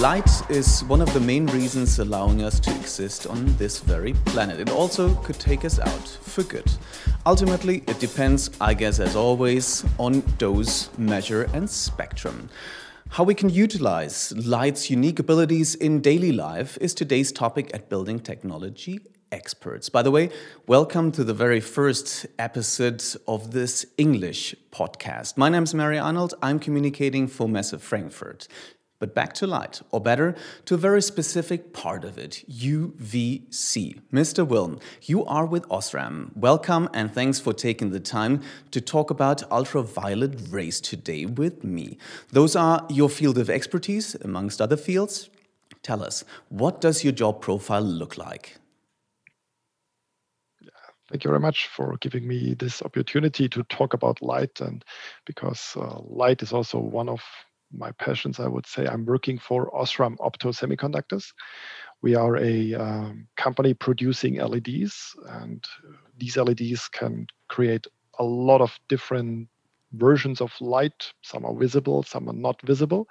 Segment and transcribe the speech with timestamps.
[0.00, 4.58] Light is one of the main reasons allowing us to exist on this very planet.
[4.58, 6.64] It also could take us out for good.
[7.26, 12.48] Ultimately, it depends, I guess, as always, on dose, measure, and spectrum.
[13.10, 18.20] How we can utilize light's unique abilities in daily life is today's topic at Building
[18.20, 19.90] Technology experts.
[19.90, 20.30] By the way,
[20.66, 25.36] welcome to the very first episode of this English podcast.
[25.36, 26.32] My name is Mary Arnold.
[26.40, 28.48] I'm communicating for Messe Frankfurt.
[29.00, 30.36] But back to light, or better,
[30.66, 33.98] to a very specific part of it UVC.
[34.12, 34.46] Mr.
[34.46, 36.36] Wilm, you are with Osram.
[36.36, 38.42] Welcome and thanks for taking the time
[38.72, 41.96] to talk about ultraviolet rays today with me.
[42.30, 45.30] Those are your field of expertise, amongst other fields.
[45.82, 48.58] Tell us, what does your job profile look like?
[51.08, 54.84] Thank you very much for giving me this opportunity to talk about light, and
[55.24, 57.20] because uh, light is also one of
[57.72, 61.32] my passions, I would say I'm working for Osram Opto Semiconductors.
[62.02, 65.64] We are a um, company producing LEDs, and
[66.18, 67.86] these LEDs can create
[68.18, 69.48] a lot of different
[69.92, 71.12] versions of light.
[71.22, 73.08] Some are visible, some are not visible,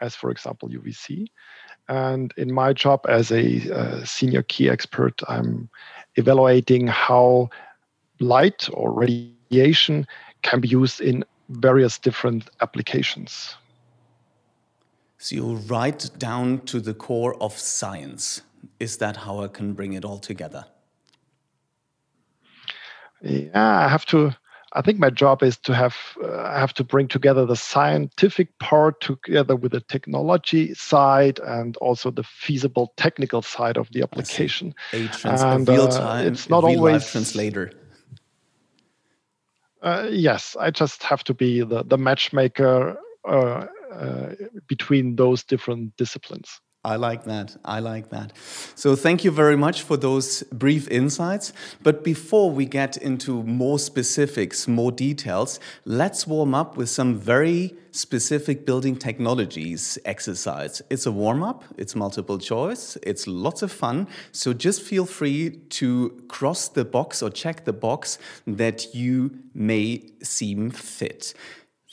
[0.00, 1.26] as for example UVC.
[1.88, 5.68] And in my job as a uh, senior key expert, I'm
[6.16, 7.50] evaluating how
[8.20, 10.06] light or radiation
[10.42, 13.56] can be used in various different applications.
[15.24, 18.42] So you write down to the core of science.
[18.78, 20.66] Is that how I can bring it all together?
[23.22, 24.36] Yeah, I have to.
[24.74, 28.58] I think my job is to have uh, I have to bring together the scientific
[28.58, 34.74] part together with the technology side and also the feasible technical side of the application.
[34.92, 37.70] A, trans- and, real time, uh, it's not always translator.
[39.80, 44.34] Uh, yes, I just have to be the the matchmaker uh, Uh,
[44.66, 46.60] between those different disciplines.
[46.84, 47.56] I like that.
[47.64, 48.34] I like that.
[48.74, 51.54] So, thank you very much for those brief insights.
[51.82, 57.74] But before we get into more specifics, more details, let's warm up with some very
[57.90, 60.82] specific building technologies exercise.
[60.90, 64.06] It's a warm up, it's multiple choice, it's lots of fun.
[64.32, 70.10] So, just feel free to cross the box or check the box that you may
[70.22, 71.32] seem fit.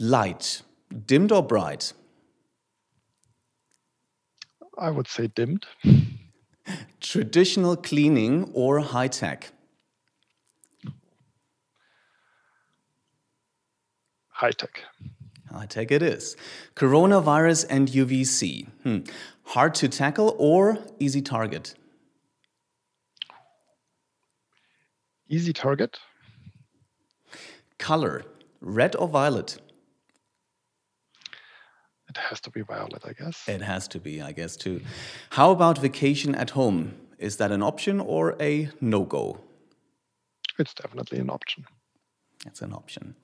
[0.01, 1.93] Light Dimmed or bright?
[4.77, 5.65] I would say dimmed.
[6.99, 9.51] Traditional cleaning or high tech?
[14.29, 14.81] High tech.
[15.51, 16.35] High tech it is.
[16.75, 18.67] Coronavirus and UVC.
[18.83, 18.99] Hmm.
[19.43, 21.75] Hard to tackle or easy target?
[25.29, 25.99] Easy target.
[27.77, 28.23] Color,
[28.61, 29.59] red or violet?
[32.11, 33.47] It has to be violet, I guess.
[33.47, 34.81] It has to be, I guess, too.
[35.29, 36.95] How about vacation at home?
[37.17, 39.39] Is that an option or a no go?
[40.59, 41.65] It's definitely an option.
[42.45, 43.15] It's an option.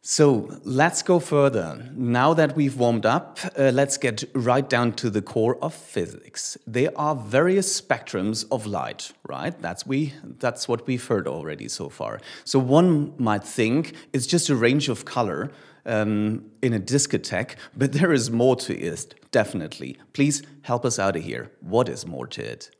[0.00, 1.92] So let's go further.
[1.94, 6.58] Now that we've warmed up, uh, let's get right down to the core of physics.
[6.66, 9.54] There are various spectrums of light, right?
[9.62, 10.14] That's we.
[10.24, 12.20] That's what we've heard already so far.
[12.44, 15.52] So one might think it's just a range of color
[15.86, 19.96] um, in a discotheque, but there is more to it, definitely.
[20.12, 21.50] Please help us out of here.
[21.60, 22.70] What is more to it?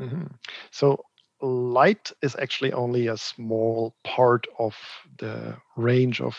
[0.00, 0.26] Mm-hmm.
[0.70, 1.04] So,
[1.42, 4.76] light is actually only a small part of
[5.18, 6.38] the range of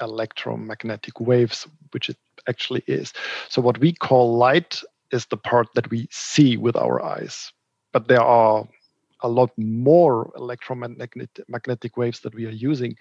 [0.00, 2.16] electromagnetic waves, which it
[2.48, 3.12] actually is.
[3.48, 7.52] So, what we call light is the part that we see with our eyes.
[7.92, 8.66] But there are
[9.20, 12.96] a lot more electromagnetic waves that we are using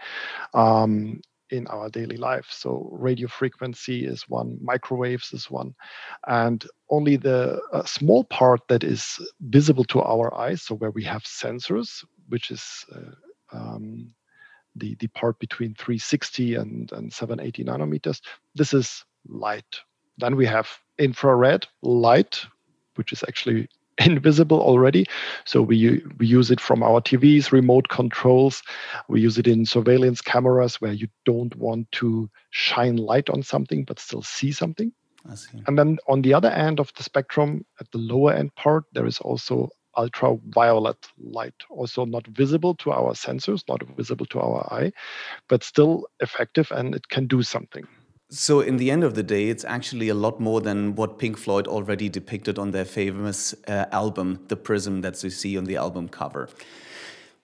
[0.53, 1.21] um,
[1.53, 2.47] in our daily life.
[2.49, 5.75] So radio frequency is one, microwaves is one,
[6.27, 11.23] and only the small part that is visible to our eyes, so where we have
[11.23, 14.13] sensors, which is uh, um,
[14.75, 18.21] the, the part between 360 and, and 780 nanometers,
[18.55, 19.79] this is light.
[20.17, 20.67] Then we have
[20.97, 22.43] infrared light,
[22.95, 23.69] which is actually
[24.05, 25.05] invisible already.
[25.45, 28.63] So we we use it from our TVs, remote controls.
[29.07, 33.83] We use it in surveillance cameras where you don't want to shine light on something
[33.83, 34.91] but still see something.
[35.29, 35.63] I see.
[35.67, 39.05] And then on the other end of the spectrum, at the lower end part, there
[39.05, 44.91] is also ultraviolet light, also not visible to our sensors, not visible to our eye,
[45.47, 47.87] but still effective and it can do something.
[48.33, 51.37] So, in the end of the day, it's actually a lot more than what Pink
[51.37, 55.75] Floyd already depicted on their famous uh, album, The Prism, that you see on the
[55.75, 56.49] album cover.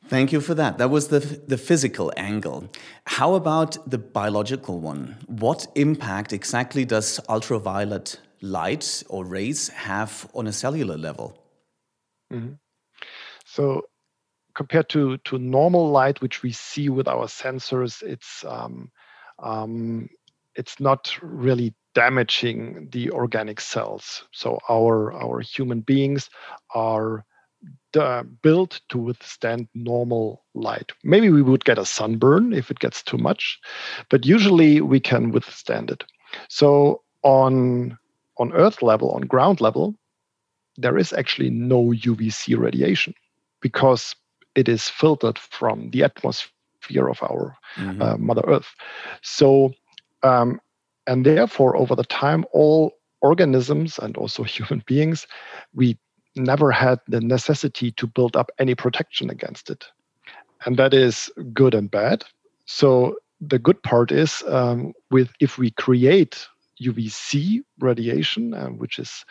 [0.07, 0.79] Thank you for that.
[0.79, 2.69] That was the, the physical angle.
[3.05, 5.17] How about the biological one?
[5.27, 11.39] What impact exactly does ultraviolet light or rays have on a cellular level?
[12.33, 12.53] Mm-hmm.
[13.45, 13.83] So
[14.55, 18.89] compared to to normal light, which we see with our sensors, it's um,
[19.37, 20.09] um,
[20.55, 24.23] it's not really damaging the organic cells.
[24.31, 26.29] So our our human beings
[26.75, 27.25] are
[27.97, 30.91] uh, built to withstand normal light.
[31.03, 33.59] Maybe we would get a sunburn if it gets too much,
[34.09, 36.03] but usually we can withstand it.
[36.47, 37.97] So on
[38.37, 39.95] on Earth level, on ground level,
[40.77, 43.13] there is actually no UVC radiation
[43.61, 44.15] because
[44.55, 48.01] it is filtered from the atmosphere of our mm-hmm.
[48.01, 48.73] uh, Mother Earth.
[49.21, 49.73] So,
[50.23, 50.59] um,
[51.07, 55.27] and therefore, over the time, all organisms and also human beings,
[55.73, 55.97] we
[56.35, 59.85] never had the necessity to build up any protection against it.
[60.65, 62.23] And that is good and bad.
[62.65, 66.47] So the good part is um, with if we create
[66.81, 69.25] UVC radiation, uh, which is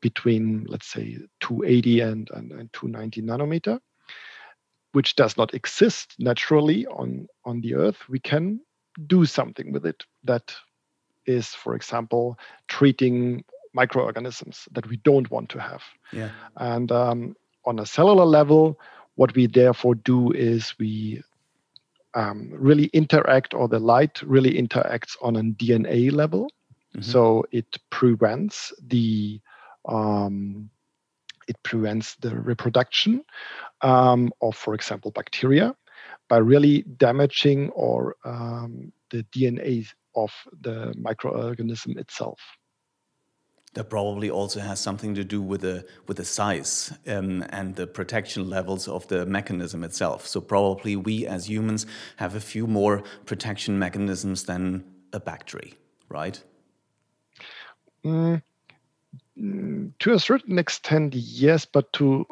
[0.00, 3.80] between let's say 280 and, and, and 290 nanometer,
[4.92, 8.60] which does not exist naturally on on the Earth, we can
[9.06, 10.04] do something with it.
[10.24, 10.54] That
[11.26, 12.38] is, for example,
[12.68, 15.82] treating microorganisms that we don't want to have.
[16.12, 16.30] Yeah.
[16.56, 18.78] And um, on a cellular level,
[19.14, 21.22] what we therefore do is we
[22.14, 26.50] um, really interact, or the light really interacts on a DNA level.
[26.94, 27.02] Mm-hmm.
[27.02, 29.40] So it prevents the
[29.88, 30.70] um,
[31.46, 33.24] it prevents the reproduction
[33.82, 35.74] um, of, for example, bacteria
[36.30, 40.30] by really damaging or um, the DNA of
[40.62, 42.38] the microorganism itself.
[43.74, 47.86] That probably also has something to do with the with the size um, and the
[47.86, 50.26] protection levels of the mechanism itself.
[50.26, 51.86] So probably we as humans
[52.16, 55.74] have a few more protection mechanisms than a bacteria,
[56.08, 56.42] right?
[58.04, 58.42] Mm,
[59.36, 62.26] to a certain extent, yes, but to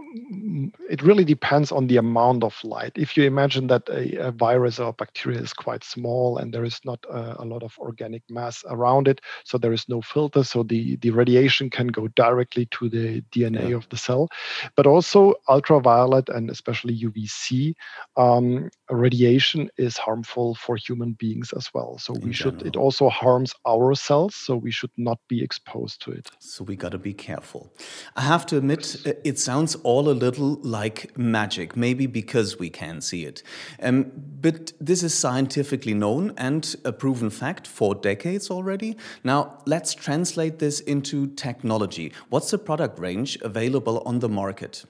[0.91, 2.93] it really depends on the amount of light.
[2.97, 6.65] If you imagine that a, a virus or a bacteria is quite small and there
[6.65, 10.43] is not a, a, lot of organic mass around it, so there is no filter,
[10.45, 13.77] so the, the radiation can go directly to the DNA yeah.
[13.77, 14.29] of the cell.
[14.77, 17.75] But also ultraviolet and especially UVC
[18.17, 21.99] um, radiation is harmful for human beings as well.
[21.99, 22.62] So In we should.
[22.62, 26.29] It also harms our cells, so we should not be exposed to it.
[26.41, 27.73] So we got to be careful.
[28.17, 33.00] I have to admit, it sounds all a little like magic, maybe because we can
[33.00, 33.43] see it.
[33.82, 38.96] Um, but this is scientifically known and a proven fact for decades already.
[39.25, 42.12] Now, let's translate this into technology.
[42.29, 44.85] What's the product range available on the market?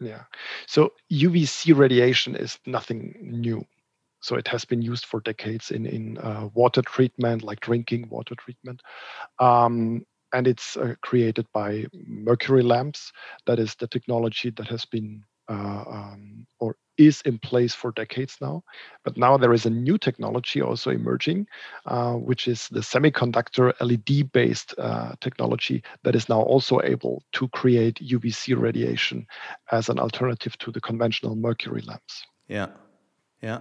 [0.00, 0.24] Yeah.
[0.66, 3.64] So UVC radiation is nothing new.
[4.20, 8.34] So it has been used for decades in in uh, water treatment, like drinking water
[8.36, 8.80] treatment.
[9.38, 13.12] Um, and it's uh, created by mercury lamps.
[13.46, 18.36] That is the technology that has been uh, um, or is in place for decades
[18.40, 18.62] now.
[19.04, 21.46] But now there is a new technology also emerging,
[21.86, 27.48] uh, which is the semiconductor LED based uh, technology that is now also able to
[27.48, 29.26] create UVC radiation
[29.70, 32.24] as an alternative to the conventional mercury lamps.
[32.48, 32.68] Yeah.
[33.42, 33.58] Yeah,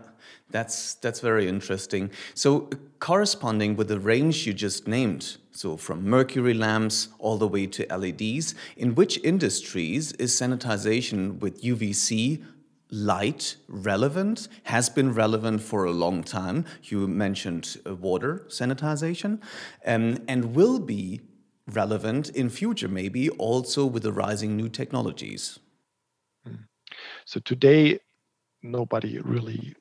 [0.52, 2.12] that's that's very interesting.
[2.36, 2.70] So
[3.00, 7.86] corresponding with the range you just named, so from mercury lamps all the way to
[7.90, 12.44] LEDs, in which industries is sanitization with UVC
[12.92, 14.50] light relevant?
[14.64, 16.66] Has been relevant for a long time.
[16.84, 19.42] You mentioned uh, water sanitization,
[19.86, 21.22] um, and will be
[21.68, 25.58] relevant in future, maybe also with the rising new technologies.
[26.46, 26.66] Hmm.
[27.26, 28.00] So today
[28.64, 29.76] nobody really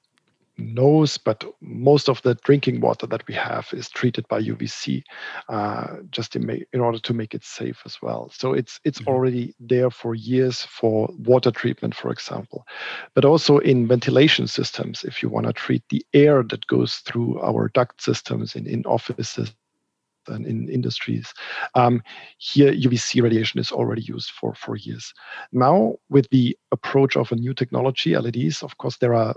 [0.60, 5.02] knows, but most of the drinking water that we have is treated by UVC,
[5.48, 8.30] uh, just in, make, in, order to make it safe as well.
[8.32, 9.08] So it's it's mm-hmm.
[9.08, 12.66] already there for years for water treatment, for example,
[13.14, 15.04] but also in ventilation systems.
[15.04, 18.84] If you want to treat the air that goes through our duct systems in in
[18.84, 19.52] offices
[20.28, 21.32] and in industries.
[21.74, 22.02] Um,
[22.38, 25.12] here, UVC radiation is already used for, for years.
[25.52, 29.34] Now, with the approach of a new technology, LEDs, of course, there are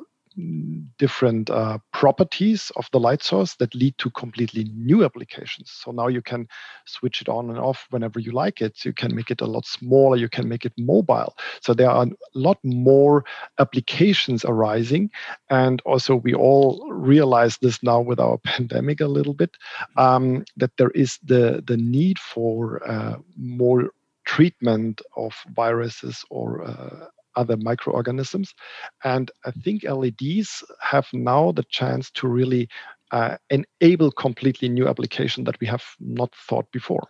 [0.98, 5.72] different uh, properties of the light source that lead to completely new applications.
[5.72, 6.48] So now you can
[6.86, 8.84] switch it on and off whenever you like it.
[8.86, 11.36] You can make it a lot smaller, you can make it mobile.
[11.62, 13.26] So there are a lot more
[13.60, 15.10] applications arising.
[15.50, 19.58] And also, we all realize this now with our pandemic a little bit
[19.98, 23.90] um, that there is the, the need for uh, more
[24.26, 28.54] treatment of viruses or uh, other microorganisms.
[29.04, 32.70] And I think LEDs have now the chance to really
[33.12, 37.08] uh, enable completely new application that we have not thought before.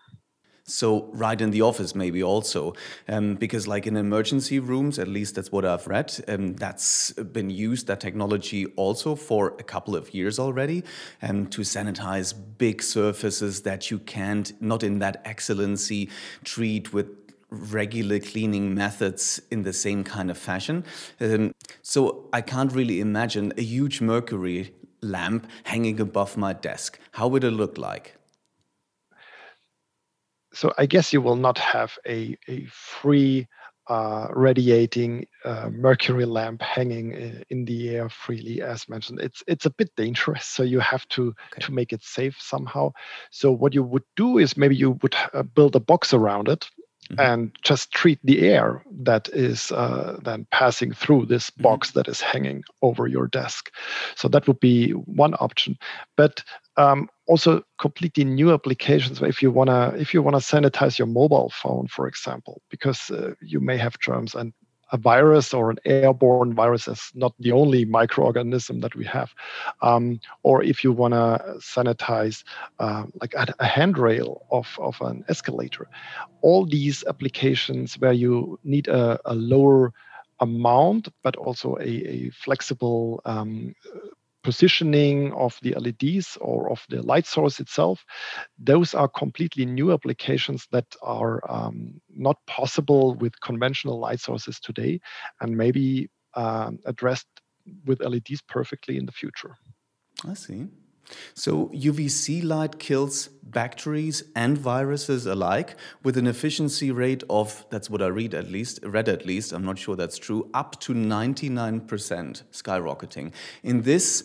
[0.65, 2.73] So, right in the office, maybe also,
[3.09, 7.49] um, because like in emergency rooms, at least that's what I've read, um, that's been
[7.49, 10.85] used, that technology also for a couple of years already,
[11.21, 16.09] um, to sanitize big surfaces that you can't, not in that excellency,
[16.45, 17.22] treat with
[17.53, 20.83] regular cleaning methods in the same kind of fashion.
[21.21, 26.99] Um, so, I can't really imagine a huge mercury lamp hanging above my desk.
[27.11, 28.15] How would it look like?
[30.53, 33.47] so I guess you will not have a, a free
[33.89, 39.19] uh, radiating uh, mercury lamp hanging in the air freely, as mentioned.
[39.19, 41.65] It's it's a bit dangerous, so you have to okay.
[41.65, 42.93] to make it safe somehow.
[43.31, 46.69] So what you would do is maybe you would uh, build a box around it
[47.11, 47.19] Mm-hmm.
[47.19, 51.63] and just treat the air that is uh, then passing through this mm-hmm.
[51.63, 51.99] box mm-hmm.
[51.99, 53.71] that is hanging over your desk.
[54.15, 55.77] So that would be one option.
[56.15, 56.43] But
[56.77, 61.87] um, also completely new applications if you wanna if you wanna sanitize your mobile phone,
[61.87, 64.53] for example, because uh, you may have germs and
[64.93, 69.33] a virus or an airborne virus is not the only microorganism that we have.
[69.81, 72.43] Um, or if you want to sanitize
[72.79, 75.89] uh, like a, a, handrail of, of an escalator,
[76.41, 79.91] all these applications where you need a, a lower
[80.39, 83.73] amount, but also a, a flexible um,
[84.43, 88.03] positioning of the LEDs or of the light source itself,
[88.57, 94.99] those are completely new applications that are um, not possible with conventional light sources today
[95.41, 97.27] and maybe um, addressed
[97.85, 99.55] with LEDs perfectly in the future.
[100.27, 100.67] I see.
[101.33, 108.01] So UVC light kills bacteria and viruses alike with an efficiency rate of that's what
[108.01, 111.85] I read at least read at least I'm not sure that's true up to 99%
[112.51, 113.31] skyrocketing.
[113.63, 114.23] In this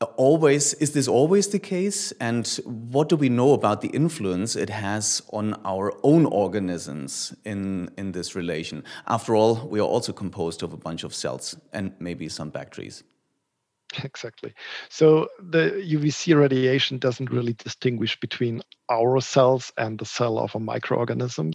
[0.00, 2.12] uh, always is this always the case?
[2.20, 7.90] And what do we know about the influence it has on our own organisms in
[7.96, 8.82] in this relation?
[9.06, 12.92] After all we are also composed of a bunch of cells and maybe some bacteria
[14.04, 14.54] Exactly.
[14.88, 20.58] So the UVC radiation doesn't really distinguish between our cells and the cell of a
[20.58, 21.52] microorganism.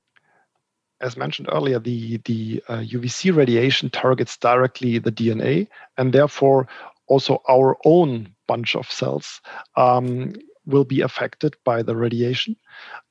[1.01, 5.67] As mentioned earlier, the, the uh, UVC radiation targets directly the DNA,
[5.97, 6.67] and therefore
[7.07, 9.41] also our own bunch of cells
[9.77, 10.33] um,
[10.65, 12.55] will be affected by the radiation.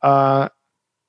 [0.02, 0.48] Uh,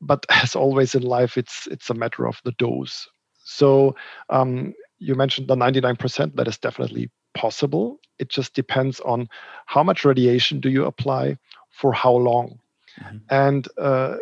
[0.01, 3.07] but as always in life, it's it's a matter of the dose.
[3.43, 3.95] So
[4.29, 6.35] um, you mentioned the 99%.
[6.35, 8.00] That is definitely possible.
[8.17, 9.29] It just depends on
[9.65, 11.38] how much radiation do you apply
[11.71, 12.59] for how long.
[13.01, 13.17] Mm-hmm.
[13.29, 14.17] And uh,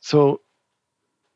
[0.00, 0.40] so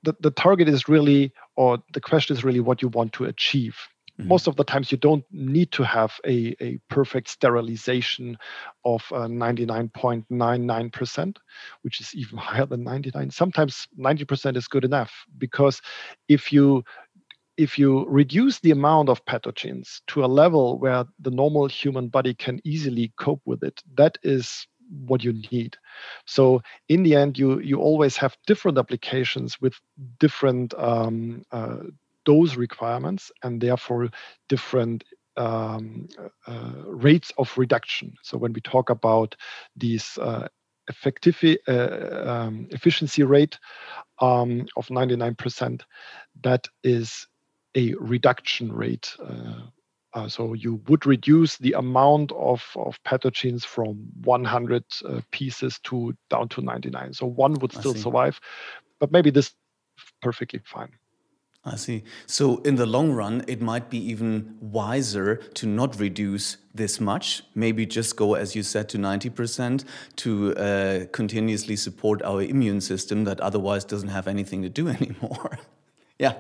[0.02, 3.76] the, the target is really, or the question is really what you want to achieve.
[4.18, 4.28] Mm-hmm.
[4.28, 8.38] Most of the times, you don't need to have a, a perfect sterilization
[8.85, 11.37] of uh, 99.99%,
[11.83, 13.30] which is even higher than 99.
[13.30, 15.83] Sometimes 90% is good enough because
[16.28, 16.83] if you
[17.57, 22.35] if you reduce the amount of pathogens to a level where the normal human body
[22.35, 24.67] can easily cope with it, that is
[25.07, 25.77] what you need.
[26.27, 29.75] So in the end, you you always have different applications with
[30.19, 31.79] different um, uh,
[32.25, 34.11] dose requirements and therefore
[34.49, 35.05] different
[35.37, 36.09] um,
[36.47, 38.15] uh, rates of reduction.
[38.23, 39.35] So when we talk about
[39.77, 40.49] these uh,
[40.89, 43.59] effective uh, um, efficiency rate
[44.21, 45.83] um, of 99%,
[46.43, 47.27] that is
[47.76, 49.14] a reduction rate.
[49.23, 49.61] Uh,
[50.14, 56.16] uh, so you would reduce the amount of, of pathogens from 100 uh, pieces to
[56.30, 57.12] down to 99.
[57.12, 58.40] So one would still survive,
[58.99, 59.54] but maybe this
[60.23, 60.92] perfectly fine.
[61.66, 62.04] I see.
[62.26, 67.42] So, in the long run, it might be even wiser to not reduce this much.
[67.56, 69.85] Maybe just go, as you said, to 90%
[70.16, 75.59] to uh, continuously support our immune system that otherwise doesn't have anything to do anymore.
[76.18, 76.35] Yeah.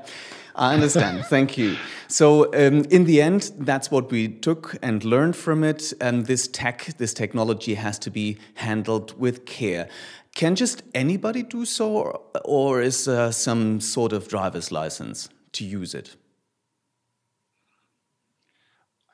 [0.56, 1.24] I understand.
[1.26, 1.76] Thank you.
[2.08, 5.92] So, um, in the end, that's what we took and learned from it.
[6.00, 9.88] And this tech, this technology has to be handled with care.
[10.34, 15.94] Can just anybody do so, or is there some sort of driver's license to use
[15.94, 16.16] it?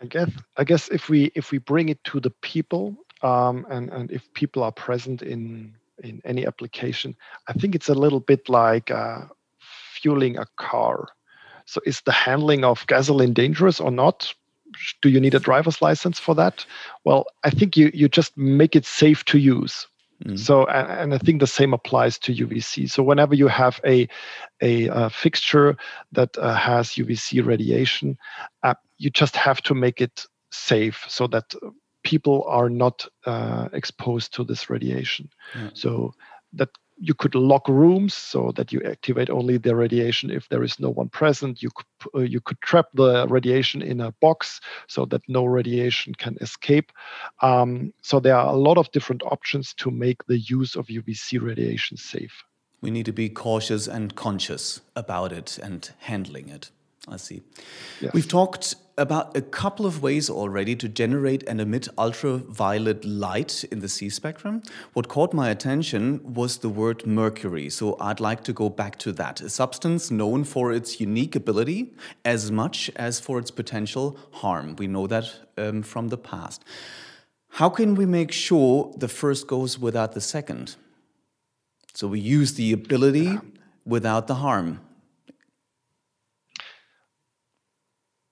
[0.01, 3.91] I guess I guess if we if we bring it to the people um, and
[3.91, 7.17] and if people are present in in any application,
[7.47, 9.27] I think it's a little bit like uh,
[10.03, 11.09] fueling a car.
[11.67, 14.35] So is the handling of gasoline dangerous or not?
[15.01, 16.67] Do you need a driver's license for that?
[17.05, 19.87] Well, I think you you just make it safe to use.
[20.25, 20.39] Mm.
[20.39, 22.89] So, and, and, I think the same applies to UVC.
[22.89, 24.09] So, whenever you have a
[24.61, 25.77] a, a fixture
[26.13, 28.17] that uh, has UVC radiation,
[28.63, 31.55] uh, you just have to make it safe so that
[32.05, 35.29] people are not uh, exposed to this radiation.
[35.55, 35.71] Yeah.
[35.75, 36.15] So
[36.55, 36.71] that
[37.03, 40.89] you could lock rooms so that you activate only the radiation if there is no
[40.89, 41.61] one present.
[41.61, 46.15] You could uh, you could trap the radiation in a box so that no radiation
[46.15, 46.93] can escape.
[47.41, 51.43] Um, so there are a lot of different options to make the use of UVC
[51.43, 52.45] radiation safe.
[52.81, 56.71] We need to be cautious and conscious about it and handling it.
[57.09, 57.43] I see.
[58.01, 58.13] Yes.
[58.15, 63.81] We've talked about a couple of ways already to generate and emit ultraviolet light in
[63.81, 64.63] the C spectrum.
[64.93, 69.13] What caught my attention was the word mercury, so I'd like to go back to
[69.13, 69.41] that.
[69.41, 71.95] A substance known for its unique ability
[72.25, 74.77] as much as for its potential harm.
[74.77, 76.65] We know that um, from the past.
[77.57, 80.77] How can we make sure the first goes without the second?
[81.95, 83.39] So we use the ability
[83.85, 84.81] without the harm.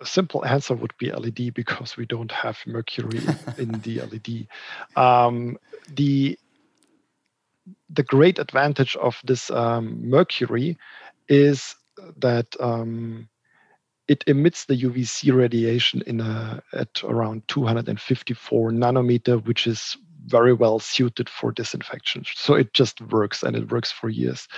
[0.01, 3.21] A simple answer would be LED because we don't have mercury
[3.59, 4.47] in the LED.
[4.97, 5.59] Um,
[5.95, 6.39] the
[7.89, 10.79] the great advantage of this um, mercury
[11.29, 11.75] is
[12.17, 13.29] that um,
[14.09, 19.97] it emits the UVC radiation in a, at around 254 nanometer, which is
[20.27, 22.25] very well suited for disinfection.
[22.35, 24.49] So it just works and it works for years.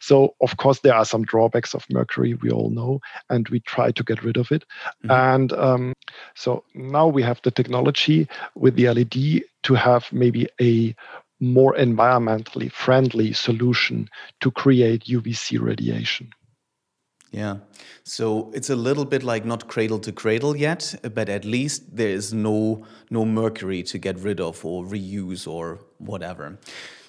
[0.00, 3.92] So, of course, there are some drawbacks of mercury, we all know, and we try
[3.92, 4.64] to get rid of it.
[5.04, 5.10] Mm-hmm.
[5.10, 5.92] And um,
[6.34, 10.94] so now we have the technology with the LED to have maybe a
[11.40, 14.08] more environmentally friendly solution
[14.40, 16.30] to create UVC radiation.
[17.30, 17.58] Yeah.
[18.02, 22.08] So it's a little bit like not cradle to cradle yet, but at least there
[22.08, 26.58] is no no mercury to get rid of or reuse or whatever.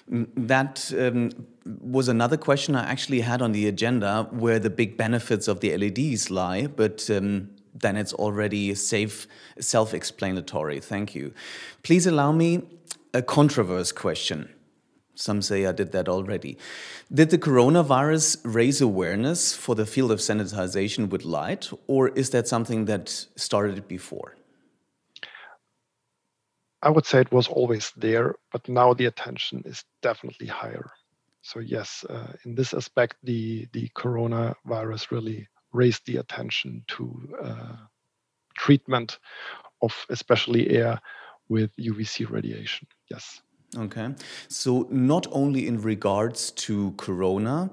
[0.08, 1.30] That um,
[1.64, 5.76] was another question I actually had on the agenda where the big benefits of the
[5.76, 9.26] LEDs lie, but um, then it's already safe,
[9.58, 10.80] self-explanatory.
[10.80, 11.32] Thank you.
[11.82, 12.62] Please allow me
[13.14, 14.48] a controversial question.
[15.14, 16.56] Some say I did that already.
[17.12, 22.48] Did the coronavirus raise awareness for the field of sanitization with light, or is that
[22.48, 24.36] something that started before?
[26.82, 30.90] I would say it was always there, but now the attention is definitely higher.
[31.42, 37.76] So yes, uh, in this aspect, the the coronavirus really raised the attention to uh,
[38.56, 39.18] treatment
[39.80, 41.00] of especially air
[41.48, 42.86] with UVC radiation.
[43.10, 43.42] Yes.
[43.74, 44.14] Okay.
[44.48, 47.70] So, not only in regards to Corona,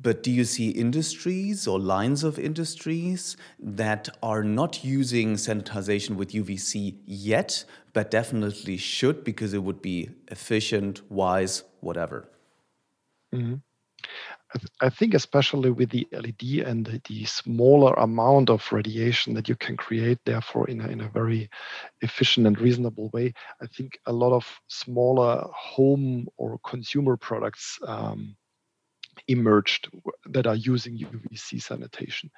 [0.00, 6.30] but do you see industries or lines of industries that are not using sanitization with
[6.30, 12.28] UVC yet, but definitely should because it would be efficient, wise, whatever?
[13.34, 13.69] Mm -hmm.
[14.54, 19.34] I, th I, think especially with the LED and the, the, smaller amount of radiation
[19.34, 21.48] that you can create, therefore in a, in a very
[22.00, 23.32] efficient and reasonable way,
[23.62, 28.36] I think a lot of smaller home or consumer products um,
[29.28, 29.88] emerged
[30.26, 32.30] that are using UVC sanitation.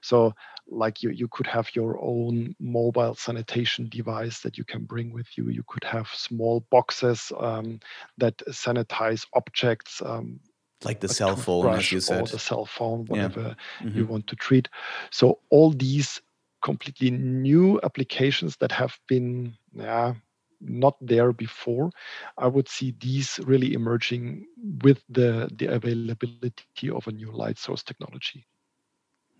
[0.00, 0.34] So,
[0.66, 5.26] like you, you could have your own mobile sanitation device that you can bring with
[5.36, 5.48] you.
[5.48, 7.80] You could have small boxes um,
[8.18, 10.02] that sanitize objects.
[10.04, 10.40] Um,
[10.84, 13.40] like the cell phone, as you said, or the cell phone, whatever
[13.80, 13.86] yeah.
[13.86, 13.98] mm-hmm.
[13.98, 14.68] you want to treat.
[15.10, 16.20] So all these
[16.62, 20.14] completely new applications that have been, yeah,
[20.60, 21.90] not there before.
[22.36, 24.46] I would see these really emerging
[24.82, 28.46] with the the availability of a new light source technology.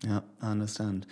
[0.05, 1.05] Yeah, I understand.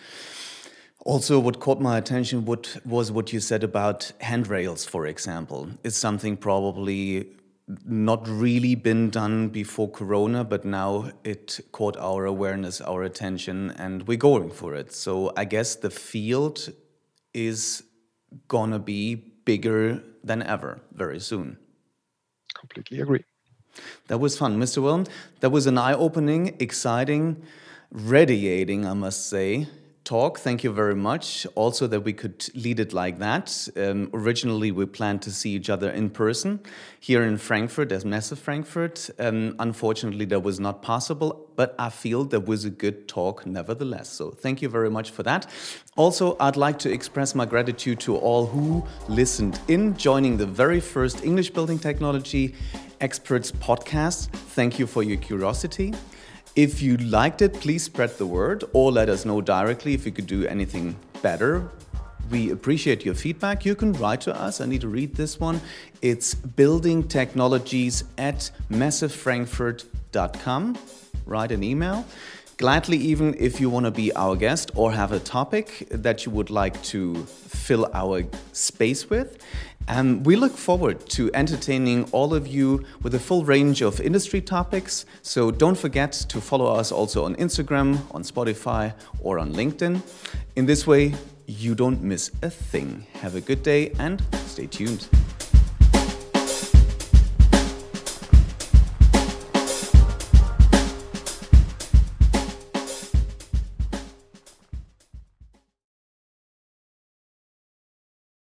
[1.05, 5.69] Also, what caught my attention what, was what you said about handrails, for example.
[5.83, 7.29] Is something probably
[7.85, 14.07] not really been done before Corona, but now it caught our awareness, our attention, and
[14.07, 14.93] we're going for it.
[14.93, 16.69] So I guess the field
[17.33, 17.83] is
[18.47, 21.57] gonna be bigger than ever very soon.
[22.53, 23.23] Completely agree.
[24.07, 24.81] That was fun, Mr.
[24.81, 25.07] Wilm.
[25.41, 27.43] That was an eye opening, exciting,
[27.91, 29.67] radiating, I must say,
[30.07, 30.39] talk.
[30.39, 31.45] Thank you very much.
[31.55, 33.67] Also, that we could lead it like that.
[33.75, 36.61] Um, originally, we planned to see each other in person
[36.99, 39.09] here in Frankfurt, as Messe Frankfurt.
[39.19, 44.07] Um, unfortunately, that was not possible, but I feel that was a good talk nevertheless.
[44.07, 45.45] So, thank you very much for that.
[45.97, 50.79] Also, I'd like to express my gratitude to all who listened in, joining the very
[50.79, 52.55] first English Building Technology
[53.01, 54.29] Experts podcast.
[54.55, 55.93] Thank you for your curiosity.
[56.57, 60.11] If you liked it, please spread the word or let us know directly if you
[60.11, 61.69] could do anything better.
[62.31, 63.63] We appreciate your feedback.
[63.63, 64.59] You can write to us.
[64.59, 65.61] I need to read this one.
[66.01, 70.77] It's buildingtechnologies at messefrankfurt.com.
[71.27, 72.07] Write an email.
[72.57, 76.31] Gladly, even if you want to be our guest or have a topic that you
[76.31, 79.37] would like to fill our space with.
[79.87, 84.41] Um, we look forward to entertaining all of you with a full range of industry
[84.41, 85.05] topics.
[85.21, 90.01] So don't forget to follow us also on Instagram, on Spotify, or on LinkedIn.
[90.55, 91.13] In this way,
[91.45, 93.05] you don't miss a thing.
[93.21, 95.07] Have a good day and stay tuned.